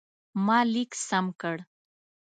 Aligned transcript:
ما 0.45 0.59
لیک 0.73 0.91
سم 1.07 1.25
کړ. 1.41 1.57